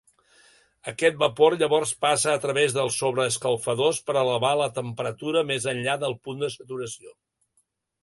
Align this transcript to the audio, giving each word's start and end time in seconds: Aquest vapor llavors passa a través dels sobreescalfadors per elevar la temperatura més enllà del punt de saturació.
Aquest 0.91 1.19
vapor 1.23 1.55
llavors 1.63 1.91
passa 2.07 2.31
a 2.37 2.41
través 2.47 2.73
dels 2.79 2.97
sobreescalfadors 3.03 4.03
per 4.09 4.19
elevar 4.25 4.57
la 4.65 4.71
temperatura 4.81 5.47
més 5.55 5.71
enllà 5.77 6.01
del 6.07 6.21
punt 6.29 6.47
de 6.47 6.55
saturació. 6.59 7.19